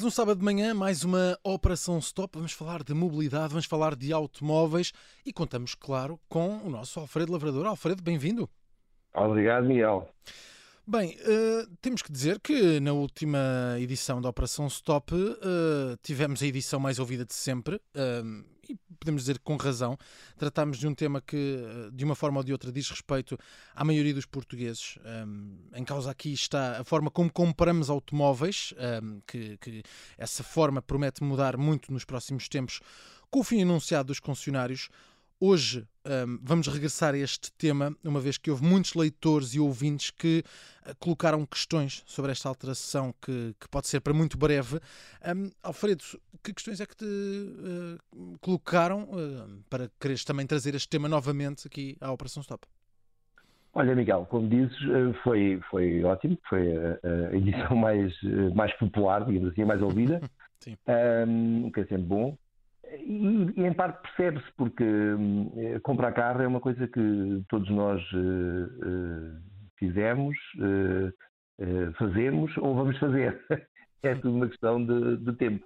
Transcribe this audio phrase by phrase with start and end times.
[0.00, 2.38] Mais um sábado de manhã, mais uma Operação Stop.
[2.38, 4.94] Vamos falar de mobilidade, vamos falar de automóveis
[5.26, 7.66] e contamos, claro, com o nosso Alfredo Lavrador.
[7.66, 8.48] Alfredo, bem-vindo.
[9.12, 10.08] Obrigado, Miguel.
[10.86, 15.36] Bem, uh, temos que dizer que na última edição da Operação Stop uh,
[16.02, 18.44] tivemos a edição mais ouvida de sempre uh,
[19.00, 19.98] podemos dizer com razão.
[20.36, 21.58] Tratámos de um tema que,
[21.92, 23.36] de uma forma ou de outra, diz respeito
[23.74, 24.98] à maioria dos portugueses.
[25.26, 29.82] Um, em causa aqui está a forma como compramos automóveis, um, que, que
[30.16, 32.80] essa forma promete mudar muito nos próximos tempos
[33.30, 34.88] com o fim anunciado dos concessionários.
[35.40, 40.10] Hoje um, vamos regressar a este tema, uma vez que houve muitos leitores e ouvintes
[40.10, 40.42] que
[40.86, 44.80] uh, colocaram questões sobre esta alteração que, que pode ser para muito breve.
[45.26, 46.02] Um, Alfredo,
[46.42, 51.66] que questões é que te uh, colocaram uh, para quereres também trazer este tema novamente
[51.66, 52.66] aqui à Operação Stop?
[53.72, 54.76] Olha, Miguel, como dizes,
[55.22, 58.12] foi, foi ótimo, foi a, a edição mais,
[58.52, 60.20] mais popular, digamos assim, mais ouvida,
[60.60, 60.76] Sim.
[60.86, 62.36] Um, o que é sempre bom.
[62.98, 65.50] E, e, em parte percebe-se, porque hum,
[65.82, 69.40] comprar carro é uma coisa que todos nós uh, uh,
[69.78, 73.40] fizemos, uh, fazemos ou vamos fazer.
[74.02, 75.64] é tudo uma questão de, de tempo.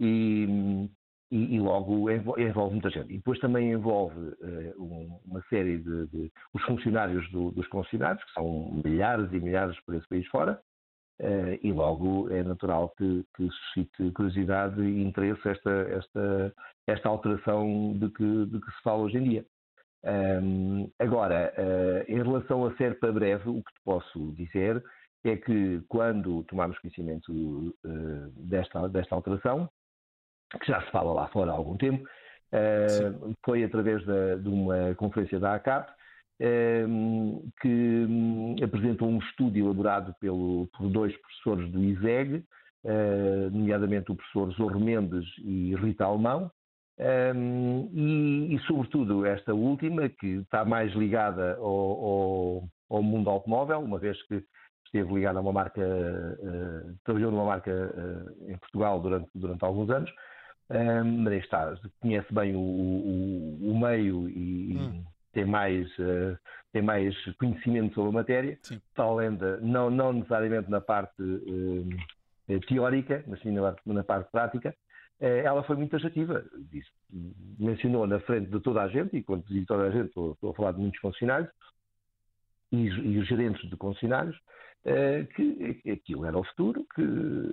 [0.00, 0.88] E,
[1.30, 3.12] e, e, logo envolve muita gente.
[3.12, 4.34] E depois também envolve
[4.78, 9.78] um, uma série de, de os funcionários do, dos concessionários, que são milhares e milhares
[9.84, 10.60] por esse país fora,
[11.18, 16.54] Uh, e logo é natural que, que, suscite curiosidade e interesse esta, esta,
[16.86, 19.46] esta alteração de que, de que se fala hoje em dia.
[20.04, 24.84] Um, agora, uh, em relação a ser para breve, o que te posso dizer
[25.24, 29.70] é que quando tomámos conhecimento uh, desta, desta alteração,
[30.60, 32.06] que já se fala lá fora há algum tempo,
[33.44, 35.90] foi através da, de uma conferência da ACAP,
[36.38, 42.44] que hum, apresentou um estudo elaborado pelo, por dois professores do ISEG,
[42.84, 46.50] eh, nomeadamente o professor Zorro Mendes e Rita Alemão,
[46.98, 53.80] ehm, e, e, sobretudo esta última, que está mais ligada ao, ao, ao, mundo automóvel,
[53.80, 54.42] uma vez que
[54.84, 59.90] esteve ligada a uma marca, uh, trabalhou numa marca uh, em Portugal durante, durante alguns
[59.90, 60.10] anos,
[60.70, 65.04] ehm, mas está, conhece bem o, o, o meio e, hum
[65.36, 66.38] tem mais, uh,
[66.72, 68.80] tem mais conhecimento sobre a matéria, Sim.
[68.96, 74.74] além de, não, não necessariamente na parte uh, teórica, mas sim na, na parte prática,
[75.20, 76.42] uh, ela foi muito taxativa.
[76.72, 76.88] Disse,
[77.58, 80.52] mencionou na frente de toda a gente, e quando digo toda a gente, estou, estou
[80.52, 81.50] a falar de muitos funcionários,
[82.72, 87.02] e, e os gerentes de concessionários, uh, que aquilo era o futuro, que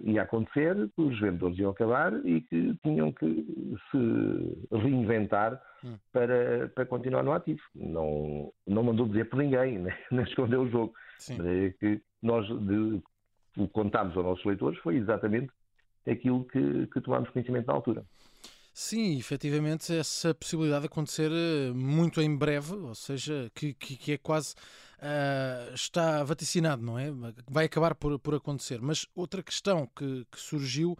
[0.09, 3.45] ia acontecer, que os vendedores iam acabar e que tinham que
[3.91, 5.97] se reinventar hum.
[6.11, 7.61] para, para continuar no ativo.
[7.75, 9.97] Não, não mandou dizer por ninguém, né?
[10.11, 10.93] nem escondeu o jogo.
[11.29, 13.01] É que nós de,
[13.57, 15.51] o que contámos aos nossos leitores foi exatamente
[16.07, 18.03] aquilo que, que tomámos conhecimento na altura.
[18.73, 24.11] Sim, efetivamente, essa possibilidade de acontecer eh, muito em breve, ou seja, que, que, que
[24.13, 24.55] é quase.
[24.97, 27.11] Uh, está vaticinado, não é?
[27.51, 28.81] Vai acabar por, por acontecer.
[28.81, 30.97] Mas outra questão que, que surgiu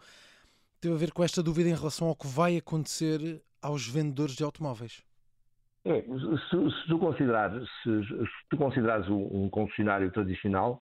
[0.78, 4.44] teve a ver com esta dúvida em relação ao que vai acontecer aos vendedores de
[4.44, 5.02] automóveis.
[5.86, 10.82] É, se, se, tu considerares, se, se tu considerares um, um concessionário tradicional,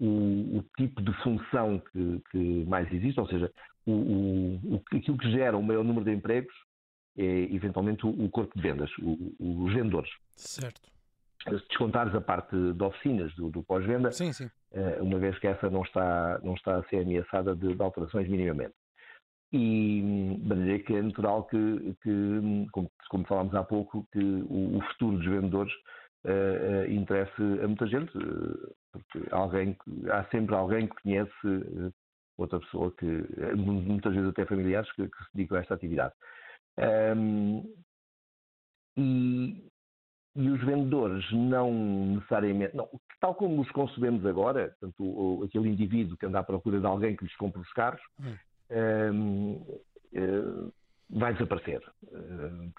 [0.00, 3.50] o, o, tipo de função que, que, mais existe, ou seja,
[3.86, 6.54] o, o, aquilo que gera o maior número de empregos
[7.16, 10.10] é eventualmente o, corpo de vendas, os vendedores.
[10.36, 10.90] Certo.
[11.44, 14.10] Se descontares a parte de oficinas do, do pós-venda,
[14.72, 18.28] eh, uma vez que essa não está, não está a ser ameaçada de, de alterações
[18.28, 18.74] minimamente.
[19.52, 20.00] E
[20.40, 25.18] de maneira que é natural que, que como, como, falámos há pouco, que o, futuro
[25.18, 25.72] dos vendedores
[26.24, 29.76] uh, uh, interesse a muita gente, uh, porque alguém,
[30.10, 31.92] há sempre alguém que conhece
[32.36, 33.06] outra pessoa que,
[33.56, 36.14] muitas vezes até familiares, que, que se dedicam a esta atividade.
[37.16, 37.62] Um,
[38.96, 39.64] e,
[40.36, 42.88] e, os vendedores não necessariamente, não,
[43.20, 47.16] tal como os concebemos agora, portanto, o, aquele indivíduo que anda à procura de alguém
[47.16, 48.36] que lhes compre os carros, hum.
[49.12, 49.52] um,
[50.14, 50.72] uh,
[51.10, 51.82] vai desaparecer.
[52.04, 52.72] Uh,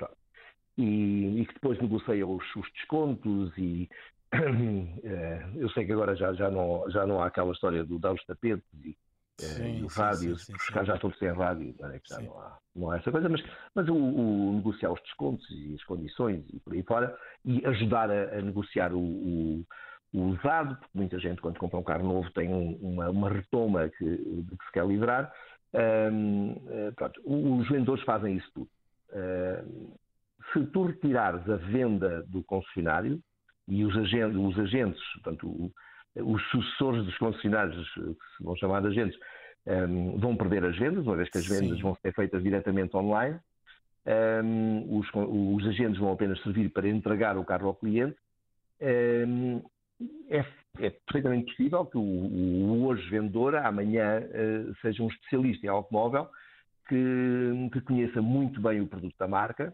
[0.77, 3.89] e, e, que depois negocia os, os descontos e
[4.33, 8.13] uh, eu sei que agora já, já, não, já não há aquela história do dar
[8.13, 8.97] os tapetes e
[9.39, 12.57] sim, uh, rádio, sim, sim, já estou sem rádio, não é que já não há,
[12.75, 13.43] não há essa coisa, mas,
[13.73, 18.09] mas o, o, negociar os descontos e as condições e por aí fora, e ajudar
[18.09, 19.65] a, a negociar o, o,
[20.13, 23.89] o, usado, porque muita gente quando compra um carro novo tem um, uma, uma retoma
[23.89, 25.31] que, de que se quer livrar.
[25.73, 28.69] Um, uh, eh, pronto, os vendedores fazem isso tudo.
[29.09, 29.97] Uh,
[30.53, 33.19] se tu retirares a venda do concessionário
[33.67, 35.71] e os agentes, os agentes portanto,
[36.17, 38.01] os sucessores dos concessionários, que
[38.37, 39.19] se vão chamar de agentes,
[39.67, 41.81] um, vão perder as vendas, uma vez que as vendas Sim.
[41.81, 43.39] vão ser feitas diretamente online.
[44.05, 48.15] Um, os, os, agentes vão apenas servir para entregar o carro ao cliente.
[48.79, 49.63] Um,
[50.29, 50.45] é,
[50.79, 56.29] é, perfeitamente possível que o, o hoje vendedor amanhã uh, seja um especialista em automóvel
[56.87, 59.73] que, que, conheça muito bem o produto da marca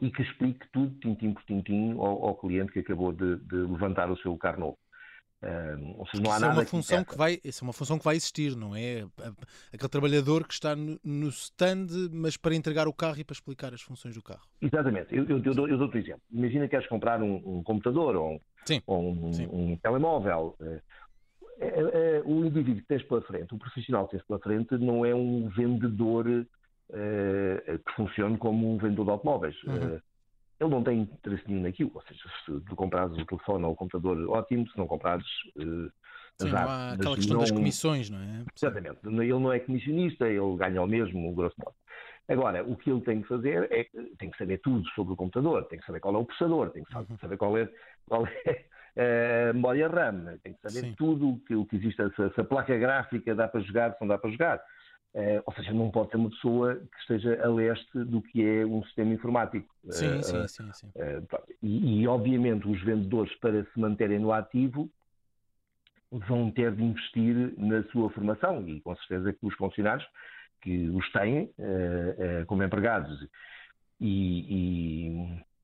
[0.00, 4.10] e que explique tudo, tintim por tintim, ao, ao cliente que acabou de, de levantar
[4.10, 4.78] o seu carro novo.
[5.96, 7.72] Ou seja, não há isso nada é uma função que, que, vai, isso é uma
[7.72, 9.06] função que vai existir, não é?
[9.72, 13.72] Aquele trabalhador que está no, no stand, mas para entregar o carro e para explicar
[13.72, 14.46] as funções do carro.
[14.60, 15.14] Exatamente.
[15.14, 16.22] Eu, eu, eu, dou, eu dou-te um exemplo.
[16.30, 18.40] Imagina que queres comprar um, um computador ou um,
[18.86, 20.56] ou um, um telemóvel.
[20.60, 20.80] É,
[21.60, 25.04] é, é, o indivíduo que tens pela frente, o profissional que tens pela frente, não
[25.04, 29.62] é um vendedor uh, que funcione como um vendedor de automóveis.
[29.64, 30.00] Uhum.
[30.60, 31.90] Ele não tem interesse nenhum naquilo.
[31.94, 34.68] Ou seja, se tu comprares o telefone ou o computador, ótimo.
[34.68, 35.26] Se não comprares.
[35.56, 35.90] Uh,
[36.38, 37.40] Sim, não há aquela questão não...
[37.40, 38.44] das comissões, não é?
[38.56, 38.98] Exatamente.
[39.04, 41.74] Ele não é comissionista, ele ganha o mesmo, grosso modo.
[42.28, 45.64] Agora, o que ele tem que fazer é tem que saber tudo sobre o computador,
[45.64, 47.18] tem que saber qual é o processador, tem que uhum.
[47.20, 47.68] saber qual é,
[48.06, 48.66] qual é
[49.50, 50.94] a memória RAM, tem que saber Sim.
[50.96, 54.00] tudo o que, o que existe, se, se a placa gráfica dá para jogar, se
[54.00, 54.62] não dá para jogar.
[55.12, 58.64] Uh, ou seja, não pode ser uma pessoa que esteja a leste do que é
[58.64, 59.68] um sistema informático.
[59.90, 60.72] Sim, uh, sim, sim.
[60.72, 60.86] sim.
[60.94, 61.26] Uh,
[61.60, 64.88] e, e, obviamente, os vendedores, para se manterem no ativo,
[66.12, 70.06] vão ter de investir na sua formação e, com certeza, que os funcionários
[70.60, 71.50] que os têm
[72.46, 73.26] como empregados
[74.00, 75.08] e,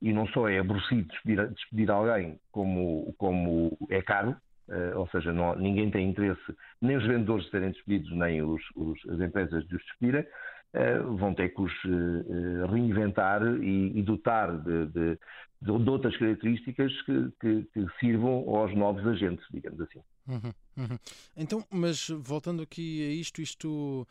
[0.03, 4.37] e, e, não só é aborrecido despedir, despedir alguém como, como é caro,
[4.69, 6.43] Uh, ou seja, não, ninguém tem interesse,
[6.83, 11.17] nem os vendedores de serem despedidos, nem os, os, as empresas de os despedirem, uh,
[11.17, 15.19] vão ter que os uh, reinventar e, e dotar de, de,
[15.63, 20.01] de, outras características que, que, que, sirvam aos novos agentes, digamos assim.
[20.27, 20.99] Uhum, uhum.
[21.37, 24.07] Então, mas voltando aqui a isto, isto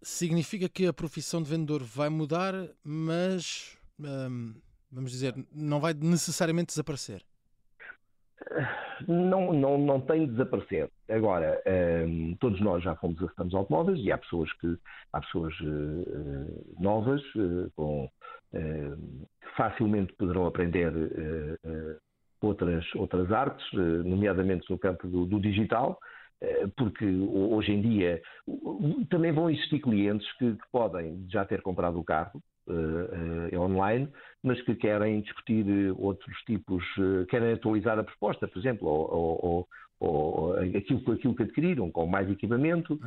[0.00, 4.54] significa que a profissão de vendedor vai mudar, mas, hum,
[4.90, 7.22] vamos dizer, não vai necessariamente desaparecer
[9.08, 10.88] não, não, não tem de desaparecer.
[11.08, 11.60] Agora,
[12.06, 14.76] um, todos nós já fomos assistentes automóveis e há pessoas que
[15.12, 18.96] há pessoas uh, novas uh, com, uh,
[19.40, 20.92] que facilmente poderão aprender
[22.40, 25.98] outras, outras artes, nomeadamente no campo do, do digital,
[26.76, 28.20] porque hoje em dia
[29.08, 34.08] também vão existir clientes que, que podem já ter comprado o carro uh, online,
[34.42, 35.64] mas que querem discutir
[35.96, 39.68] outros tipos, uh, querem atualizar a proposta, por exemplo, ou, ou,
[40.00, 42.98] ou aquilo, aquilo que adquiriram, com mais equipamento,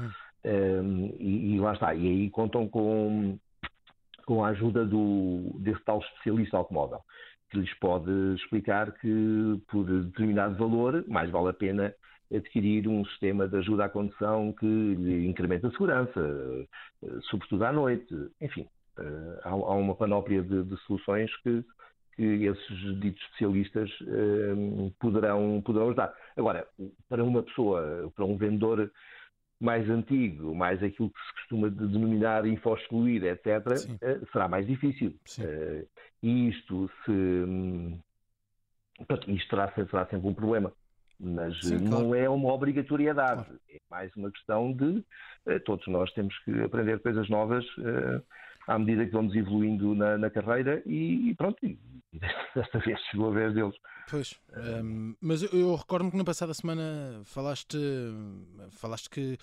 [0.46, 1.94] um, e, e, lá está.
[1.94, 3.38] E aí contam com,
[4.26, 7.02] com a ajuda do, desse tal especialista automóvel,
[7.50, 11.94] que lhes pode explicar que por determinado valor mais vale a pena
[12.34, 16.68] adquirir um sistema de ajuda à condução que lhe incrementa a segurança,
[17.30, 18.68] sobretudo à noite, enfim.
[18.98, 21.64] Uh, há, há, uma panóplia de, de soluções que,
[22.16, 26.14] que, esses ditos especialistas uh, poderão, poderão ajudar.
[26.38, 26.68] Agora,
[27.10, 28.90] para uma pessoa, para um vendedor
[29.60, 35.14] mais antigo, mais aquilo que se costuma denominar info-excluir, etc., uh, será mais difícil.
[36.24, 38.02] e isto se.
[39.28, 40.72] Isto será, será sempre um problema
[41.20, 42.16] mas Sim, não claro.
[42.16, 43.60] é uma obrigatoriedade, claro.
[43.70, 45.04] é mais uma questão de
[45.64, 47.66] todos nós temos que aprender coisas novas
[48.68, 51.78] à medida que vamos evoluindo na, na carreira e, e pronto, e,
[52.56, 53.76] desta vez chegou a vez deles.
[54.10, 54.40] Pois,
[54.84, 57.78] um, mas eu, eu recordo-me que na passada semana falaste,
[58.72, 59.38] falaste que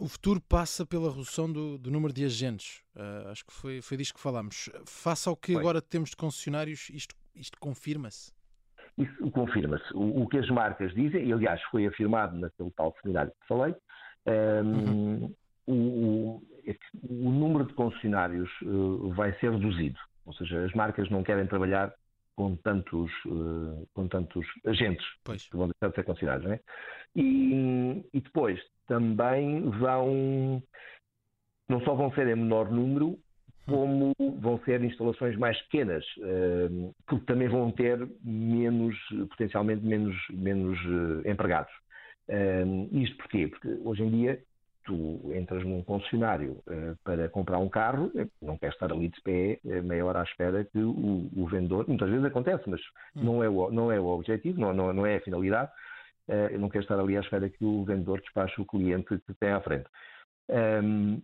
[0.00, 2.82] o futuro passa pela redução do, do número de agentes.
[2.94, 4.68] Uh, acho que foi, foi disto que falámos.
[4.86, 5.60] Face ao que foi.
[5.60, 8.32] agora temos de concessionários, isto, isto confirma-se?
[8.98, 9.92] Isso confirma-se.
[9.94, 13.74] O, o, que as marcas dizem, e aliás foi afirmado naquele tal seminário que falei,
[14.26, 15.34] um, uhum.
[15.66, 16.55] o, que
[17.08, 19.98] o número de concessionários uh, vai ser reduzido.
[20.24, 21.92] Ou seja, as marcas não querem trabalhar
[22.34, 25.48] com tantos, uh, com tantos agentes pois.
[25.48, 26.50] que vão deixar de ser concessionários.
[26.50, 26.60] é?
[27.14, 30.62] E, e, depois também vão,
[31.68, 33.18] não só vão ser em menor número,
[33.66, 36.04] como vão ser instalações mais pequenas,
[37.04, 38.96] porque também vão ter menos,
[39.30, 40.78] potencialmente menos, menos
[41.26, 41.72] empregados.
[42.92, 43.48] isto porquê?
[43.48, 44.40] Porque hoje em dia
[44.86, 49.20] tu entras num concessionário uh, para comprar um carro, eh, não queres estar ali de
[49.20, 52.80] pé uh, meia hora à espera que o, o, vendedor, muitas vezes acontece, mas
[53.16, 53.24] hum.
[53.24, 55.70] não, é o, não é o objetivo, não, não, não é a finalidade,
[56.28, 59.50] uh, não queres estar ali à espera que o vendedor despache o cliente que tem
[59.50, 59.88] à frente.
[60.48, 61.20] Um,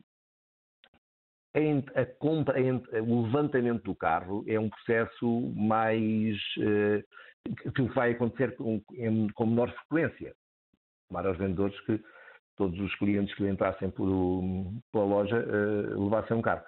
[1.94, 2.56] a compra,
[3.02, 6.38] o levantamento do carro é um processo mais
[7.74, 8.80] que vai acontecer com,
[9.34, 10.34] com menor frequência.
[11.10, 12.02] Tomar aos vendedores que
[12.62, 14.06] todos os clientes que entrassem por,
[14.92, 16.62] pela loja uh, levassem um carro.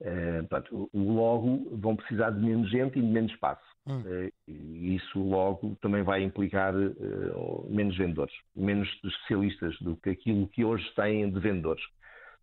[0.00, 3.62] Uh, portanto, logo vão precisar de menos gente e de menos espaço.
[3.86, 4.00] Hum.
[4.00, 10.46] Uh, e isso logo também vai implicar uh, menos vendedores, menos especialistas do que aquilo
[10.48, 11.82] que hoje têm de vendedores.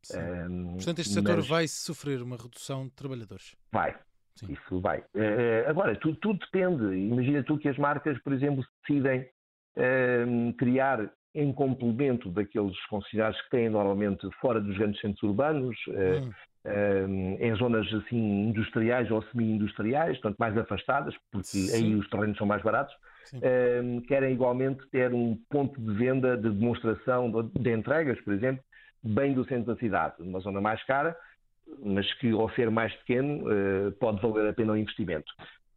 [0.07, 1.47] Portanto, este setor mas...
[1.47, 3.55] vai sofrer uma redução de trabalhadores.
[3.71, 3.95] Vai,
[4.35, 4.53] Sim.
[4.53, 5.03] isso vai.
[5.67, 6.95] agora, tudo, tudo, depende.
[6.95, 9.27] Imagina tu que as marcas, por exemplo, decidem
[10.59, 16.31] criar em complemento daqueles concessionários que têm normalmente fora dos grandes centros urbanos, hum
[17.39, 21.75] em zonas assim industriais ou semi-industriais, portanto mais afastadas, porque Sim.
[21.75, 22.93] aí os terrenos são mais baratos,
[24.07, 28.63] querem igualmente ter um ponto de venda, de demonstração, de entregas, por exemplo,
[29.03, 31.15] bem do centro da cidade, uma zona mais cara,
[31.83, 33.45] mas que ao ser mais pequeno
[33.99, 35.31] pode valer a pena o investimento.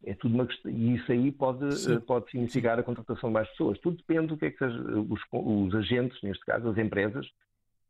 [0.05, 3.49] É tudo uma questão, e isso aí pode, uh, pode significar a contratação de mais
[3.49, 3.77] pessoas.
[3.79, 7.25] Tudo depende do que é que os, os agentes, neste caso as empresas,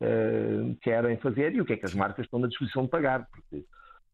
[0.01, 3.27] uh, querem fazer e o que é que as marcas estão na disposição de pagar.
[3.29, 3.57] Porque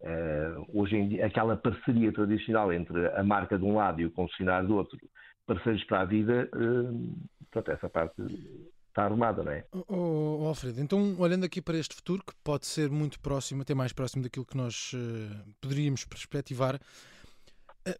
[0.01, 4.11] uh, hoje em dia, aquela parceria tradicional entre a marca de um lado e o
[4.11, 4.97] concessionário do outro,
[5.45, 7.15] parceiros para a vida, uh,
[7.51, 8.21] portanto, essa parte
[8.89, 9.65] está arrumada, não é?
[9.73, 13.75] Oh, oh, Alfredo, então olhando aqui para este futuro, que pode ser muito próximo, até
[13.75, 16.79] mais próximo daquilo que nós uh, poderíamos perspectivar,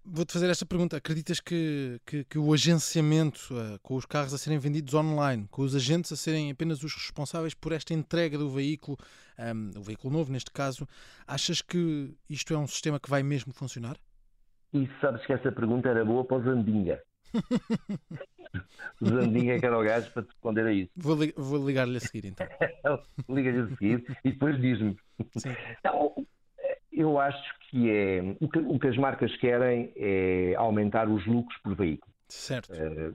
[0.04, 0.98] vou-te fazer esta pergunta.
[0.98, 5.62] Acreditas que, que, que o agenciamento uh, com os carros a serem vendidos online, com
[5.62, 8.98] os agentes a serem apenas os responsáveis por esta entrega do veículo,
[9.38, 10.88] um, ehm, o veículo novo neste caso,
[11.28, 13.98] achas que isto é um sistema que vai mesmo funcionar?
[14.74, 17.02] E sabes que essa pergunta era boa para o Zandinga.
[19.02, 20.92] o Zandinga que era o gajo para te responder a isso.
[20.96, 22.48] Vou, li vou ligar-lhe a seguir então.
[23.30, 24.98] Liga-lhe a seguir e depois diz-me.
[25.80, 26.16] Então,
[26.92, 31.58] eu acho que é o que, o que, as marcas querem é aumentar os lucros
[31.62, 32.10] por veículo.
[32.30, 32.72] Certo.
[32.72, 33.14] Uh,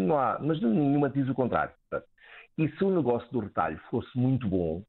[0.00, 1.72] não há, mas nenhuma diz o contrário.
[2.58, 4.82] E se o negócio do retalho fosse muito bom,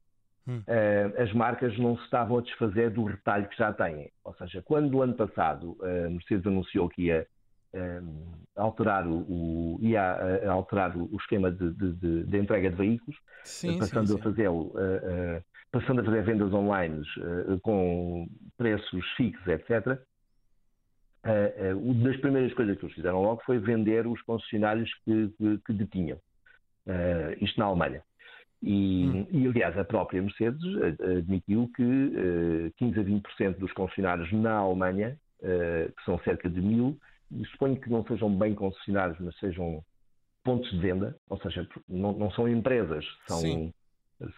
[0.48, 0.58] hum.
[0.58, 4.10] uh, as marcas não se estavam a desfazer do retalho que já têm.
[4.24, 7.24] Ou seja, quando no ano passado a Mercedes anunciou que ia
[7.72, 13.78] uh, alterar, o, o ia, alterar o, esquema de, de, de, entrega de veículos, sim,
[13.78, 14.20] passando sim, sim.
[14.20, 14.72] a fazê-lo
[15.74, 19.96] passando a fazer vendas online uh, com preços fixos, etc., uh,
[21.26, 25.58] uh, uma das primeiras coisas que eles fizeram logo foi vender os concessionários que, que,
[25.66, 26.16] que detinham.
[26.86, 28.02] Uh, isto na Alemanha.
[28.62, 29.26] E, hum.
[29.32, 30.62] e, aliás, a própria Mercedes
[31.18, 36.96] admitiu que 15 a 20% dos concessionários na Alemanha, que são cerca de mil,
[37.30, 39.84] e suponho que não sejam bem concessionários, mas sejam
[40.42, 43.70] pontos de venda, ou seja, não, não são empresas, são Sim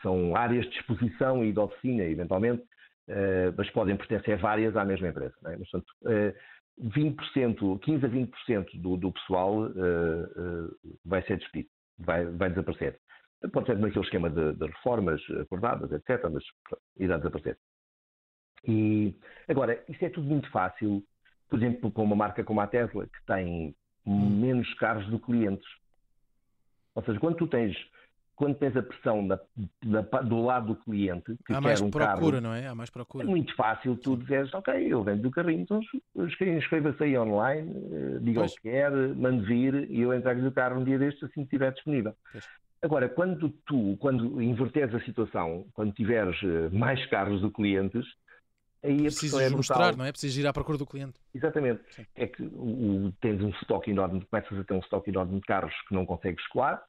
[0.03, 2.63] são áreas de exposição e de oficina, eventualmente,
[3.09, 5.35] uh, mas podem pertencer várias à mesma empresa.
[5.47, 5.57] É?
[5.57, 12.27] Mas, portanto, uh, 20%, 15 a 20% do, do pessoal uh, vai ser despedido, vai,
[12.27, 12.99] vai desaparecer.
[13.53, 16.43] Pode ser naquele esquema de, de, reformas acordadas, etc., mas
[16.99, 17.59] irá desaparecer.
[18.67, 19.15] E,
[19.47, 21.03] agora, isso é tudo muito fácil,
[21.49, 23.75] por exemplo, com uma marca como a Tesla, que tem
[24.07, 25.69] menos carros do que clientes.
[26.95, 27.77] Ou seja, quando tu tens
[28.37, 29.41] quando tens a pressão da,
[29.83, 32.67] da, do lado do cliente, que Há mais um procura, carro, não é?
[32.67, 33.25] Há mais procura.
[33.25, 35.81] É muito fácil tu dizeres, ok, eu vendo do carrinho, então
[36.15, 38.53] inscreva-se aí online, eh, diga pois.
[38.53, 41.43] o que quer, mande vir e eu entrego-lhe o carro um dia destes assim que
[41.43, 42.15] estiver disponível.
[42.31, 42.47] Pois.
[42.83, 48.05] Agora, quando tu, quando inverteres a situação, quando tiveres eh, mais carros do que clientes,
[48.85, 50.13] aí a Precisas é mostrar, não é?
[50.13, 51.19] Precisas ir à procura do cliente.
[51.35, 51.81] Exatamente.
[51.89, 52.05] Sim.
[52.15, 55.75] É que o, tens um estoque enorme, começas a ter um estoque enorme de carros
[55.89, 56.83] que não consegues escoar,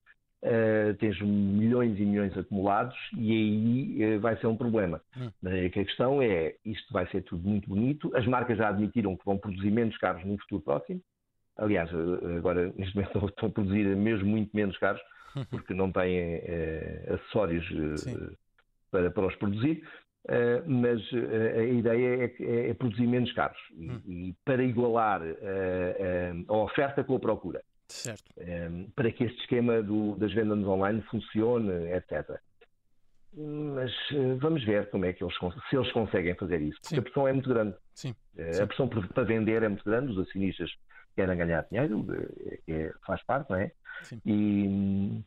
[0.43, 5.01] Uh, tens milhões e milhões acumulados e aí uh, vai ser um problema.
[5.17, 5.31] Hum.
[5.43, 9.35] a questão é, isto vai ser tudo muito bonito, as marcas já admitiram que vão
[9.35, 11.01] produzir menos carros no futuro próximo,
[11.57, 15.01] aliás, uh, agora neste momento estão a produzir mesmo muito menos carros,
[15.49, 16.39] porque não têm
[17.13, 17.65] acessórios
[18.91, 19.83] para, para os produzir,
[20.65, 21.01] mas
[21.57, 24.01] a ideia é, é, é, produzir menos carros e, hum.
[24.07, 25.21] e para igualar
[26.47, 27.61] a oferta com a procura.
[27.87, 28.31] Certo.
[28.37, 32.39] Um, ehm, para que este esquema do, das vendas online funcione, etc.
[33.33, 35.35] Mas uh, vamos ver como é que eles,
[35.69, 36.79] se eles conseguem fazer isso.
[36.81, 36.99] Porque Sim.
[36.99, 37.75] a pressão é muito grande.
[37.93, 38.11] Sim.
[38.35, 38.63] Uh, Sim.
[38.63, 40.71] A pressão para vender é muito grande, os acionistas
[41.15, 42.05] querem ganhar dinheiro,
[42.67, 43.71] é, é, faz parte, não é?
[44.03, 44.21] Sim.
[44.25, 45.23] E,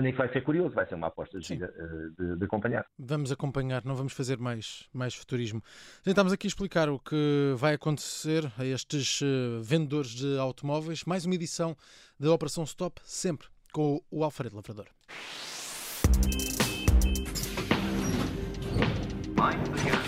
[0.00, 2.84] nem que vai ser curioso, vai ser uma aposta de, de, de, acompanhar.
[2.98, 5.62] Vamos acompanhar, não vamos fazer mais, mais futurismo.
[6.02, 11.04] Tentamos aqui explicar o que vai acontecer a estes uh, vendedores de automóveis.
[11.04, 11.76] Mais uma edição
[12.18, 14.86] da Operação Stop, sempre com o Alfredo Lavrador.
[19.36, 19.99] Mind